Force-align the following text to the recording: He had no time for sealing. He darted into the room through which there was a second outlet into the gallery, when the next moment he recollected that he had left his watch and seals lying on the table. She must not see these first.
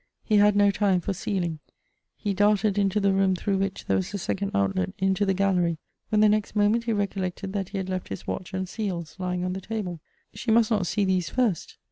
He 0.23 0.37
had 0.37 0.55
no 0.55 0.71
time 0.71 0.99
for 0.99 1.13
sealing. 1.13 1.59
He 2.17 2.33
darted 2.33 2.75
into 2.79 2.99
the 2.99 3.13
room 3.13 3.35
through 3.35 3.59
which 3.59 3.85
there 3.85 3.97
was 3.97 4.11
a 4.15 4.17
second 4.17 4.49
outlet 4.55 4.93
into 4.97 5.27
the 5.27 5.35
gallery, 5.35 5.77
when 6.09 6.21
the 6.21 6.27
next 6.27 6.55
moment 6.55 6.85
he 6.85 6.91
recollected 6.91 7.53
that 7.53 7.69
he 7.69 7.77
had 7.77 7.87
left 7.87 8.09
his 8.09 8.25
watch 8.25 8.51
and 8.51 8.67
seals 8.67 9.15
lying 9.19 9.45
on 9.45 9.53
the 9.53 9.61
table. 9.61 9.99
She 10.33 10.49
must 10.49 10.71
not 10.71 10.87
see 10.87 11.05
these 11.05 11.29
first. 11.29 11.77